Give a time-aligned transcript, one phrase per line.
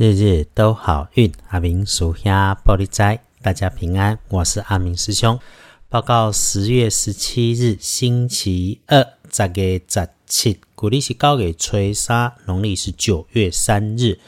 [0.00, 4.18] 日日都好运，阿明属下玻璃斋，大家平安。
[4.30, 5.38] 我是阿明师兄。
[5.90, 14.18] 报告十月十七日星期二，十月十七，古历是九月初三，农历是九月三日。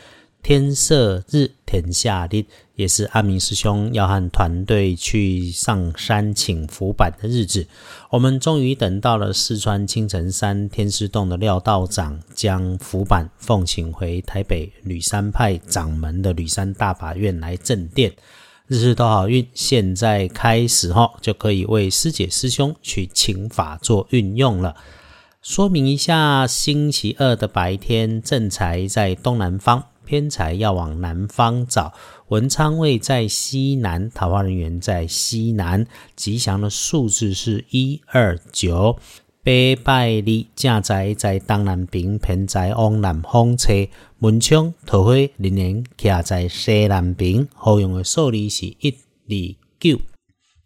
[0.42, 2.44] 天色日，天下日，
[2.82, 7.64] 也是阿明师兄要和团队去上山请福板的日子。
[8.10, 18.12] 我们终于等到了四川青城山天师洞的廖道长，将福板奉请回台北吕山派掌门的吕山大法院来镇殿。
[18.66, 24.74] 日日都好运，现在开始哈，就可以为师姐师兄去请法做运用了。
[25.40, 29.84] 说明一下，星期二的白天正财在东南方。
[30.12, 31.94] 偏财要往南方找，
[32.28, 38.98] 文昌位在西南，桃花人员在西南，吉祥的数字是一二九。
[39.42, 43.72] 北拜日正宅在东南边，偏财往南方车，
[44.18, 49.98] 文昌桃花人员徛在西南边，好用的数字是一二九。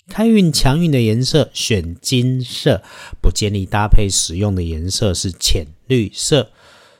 [0.08, 2.82] 开运强运的颜色选金色，
[3.22, 6.50] 不建议搭配使用的颜色是浅绿色。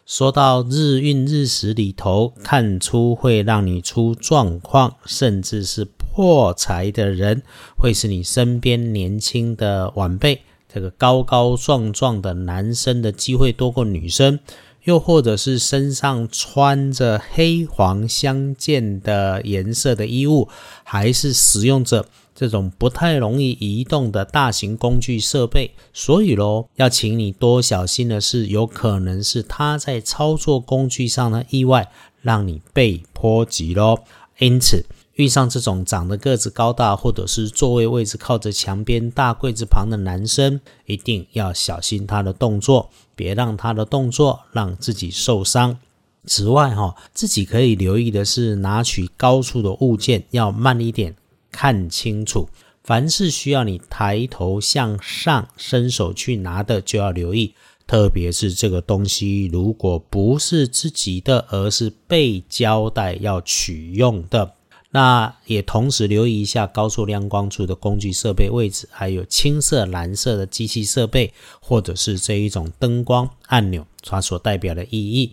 [0.07, 7.43] 说到日运日时里头，看出会让你出状况，甚至是破财的人，
[7.77, 10.43] 会是你身边年轻的晚辈。
[10.73, 14.39] 这个高高壮壮的男生的机会多过女生，
[14.85, 20.49] 又或者是身上穿着黑黄相间的颜色的衣物，
[20.85, 22.07] 还是使用着。
[22.37, 34.01] 这种不太容易移动的大型工具设备，所以喽，要请你多小心的是，有可能是他在操作工具上的意外，让你被波及喽。
[34.39, 45.79] 因此，遇上这种长得个子高大，或者是座位位置靠着墙边大柜子旁的男生，一定要小心他的动作，别让他的动作让自己受伤。
[46.27, 51.17] 此外，哈，自己可以留意的是，拿取高处的物件要慢一点。
[51.59, 52.51] 看清楚，
[52.85, 57.55] 凡是需要你抬头向上伸手去拿的，就要留意。
[57.87, 64.53] 特别是这个东西，如果不是自己的，而是被交代要取用的，
[64.91, 75.33] 那也同时留意一下高速亮光处的工具设备位置，还有青色、蓝色的机器设备，或者是这一种灯光按钮，它所代表的意义。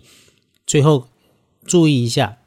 [0.66, 1.06] 最后
[1.66, 2.38] 注意一下。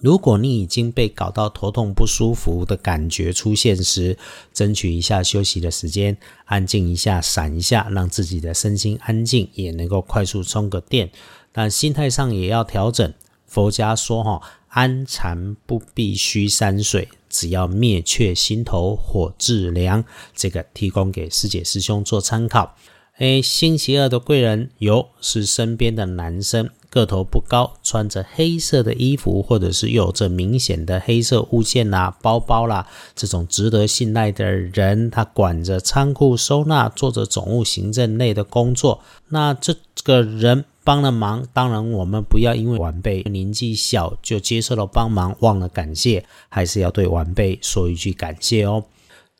[0.00, 4.18] 如果你已经被搞到头痛不舒服的感觉出现时，
[4.52, 11.10] 争取一下休息的时间，安静一下，闪一下，让自己的身心安静，也能够快速充个电。
[11.50, 13.12] 但心态上也要调整。
[13.46, 20.04] 佛家说：“哈，安禅不必须山水，只要灭却心头火自凉。”
[20.36, 22.76] 这个提供给师姐师兄做参考。
[23.18, 26.68] 诶，星期二的贵人有是身边的男生。
[26.90, 39.00] 个头不高，穿着黑色的衣服，或者是有着明显的黑色物件啦、包包啦，这种值得信赖的人，他管着仓库收纳，做着总务行政类的工作。
[39.28, 39.74] 那这
[40.04, 48.84] 个人帮了忙，当然我们不要因为晚辈年纪小就接受了帮忙，忘了感谢，还是要对晚辈说一句感谢哦。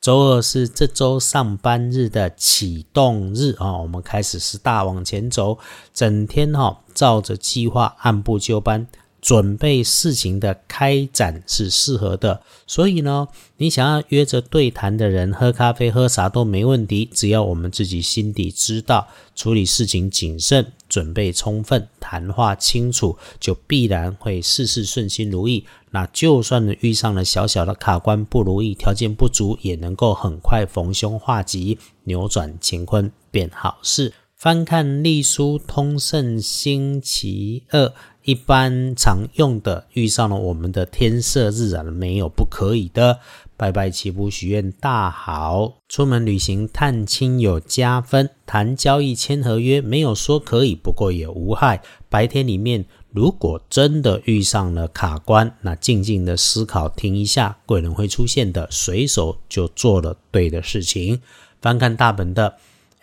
[0.01, 5.59] 周二是这周上班日的启动日啊，我们开始是大往前走，
[5.93, 8.87] 整天哈照着计划按部就班。
[9.23, 13.27] 准备事情的开展是适合的，所以呢，
[13.57, 25.67] 你想要约着对谈的人喝咖啡、喝啥都没问题，只要我们自己心底知道，处理事情谨慎、准备充分、谈话清楚，就必然会事事顺心如意。
[25.91, 34.15] 那就算遇上了小小的卡关不如意、条件不足，也能够很快逢凶化吉，扭转乾坤变好事。
[34.35, 37.93] 翻看隶书通胜星期二。
[38.25, 43.21] 一般常用的遇上了我们的天色日啊，没有不可以的。
[43.57, 51.81] 拜拜祈福许愿大好，出门旅行探亲有加分，谈交易签合约没有说可以，不过也无害。
[52.11, 61.23] 白天里面如果真的遇上了卡关，那静静的思考停一下，贵人会出现的，随手就做了对的事情。
[61.63, 62.57] 翻看大本的，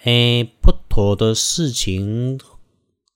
[0.03, 2.39] 诶，不妥的事情。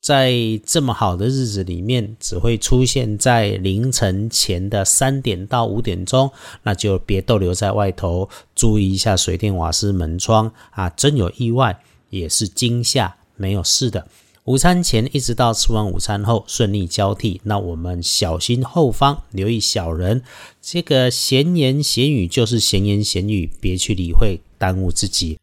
[0.07, 0.31] 在
[0.65, 6.31] 这么好的日子里面，只会出现在凌晨前的三点到五点钟，
[6.63, 10.89] 那就别逗留在外头，注意一下水电瓦斯门窗啊！
[10.91, 14.07] 真有意外也是惊吓，没有事的。
[14.45, 20.21] 午餐前一直到吃完午餐后顺利交替，那我们小心后方，留意小人。
[20.61, 25.37] 这个闲言闲语就是闲言闲语，别去理会，耽误自己。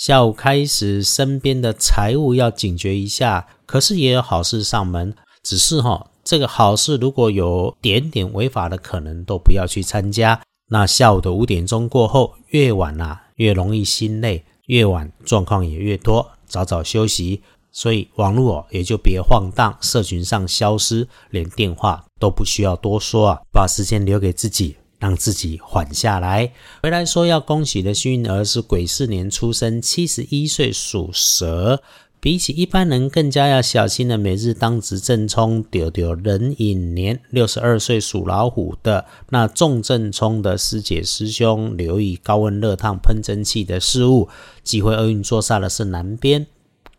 [0.00, 3.46] 下午开始，身边的财务要警觉一下。
[3.66, 10.40] 可是也有好事上门，只是哈这个好事如果有点点违法的可能，都不要去参加。
[10.70, 17.42] 那下午的五点钟过后，越晚啊越容易心累，越晚状况也越多，早早休息。
[17.70, 26.52] 所以网络哦也就别晃荡，社群上消失，连电话都不需要多说啊，把时间留给自己，让自己缓下来。
[26.84, 31.82] 回来说要恭喜的幸运儿是癸巳年出生，七十一岁属蛇。
[32.22, 44.28] 比起一般人更加要小心的每日当值正冲丢丢壬寅年六十二岁属老虎的那重正冲的师姐师兄，留意高温热烫喷蒸汽的事物。
[44.62, 46.46] 忌讳厄运坐煞的是南边，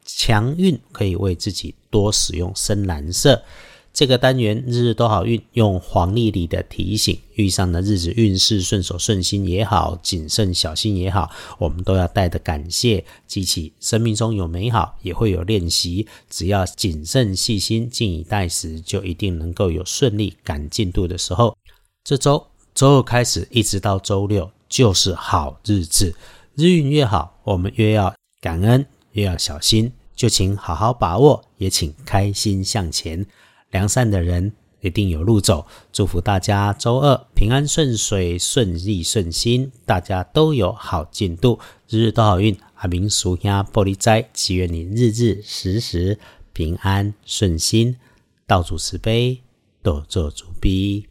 [0.03, 3.43] 强运可以为自己多使用深蓝色。
[3.93, 11.29] 这个单元日日都好运，用黄历里的提醒，遇上的日子运势顺手顺心也好，谨慎小心也好，
[11.59, 16.07] 我们都要带着感谢，记起生命中有美好，也会有练习。
[16.29, 21.55] 只要谨慎细心，静以待时，就一定能够有顺利赶进度的时候。
[22.03, 26.15] 这周周二开始一直到周六就是好日子，
[26.55, 33.25] 日运越好，我们越要感恩，越要小心，就请好好把握，也请开心向前。
[33.71, 41.59] 良善的人一定有路走，祝福大家周二平安顺水、顺利顺心，大家都有好进度，
[41.89, 42.57] 日日都好运。
[42.75, 46.17] 阿明属下玻璃斋，祈愿你日日时时
[46.51, 47.95] 平安顺心，
[48.47, 49.41] 道主慈悲，
[49.83, 51.10] 多做主逼。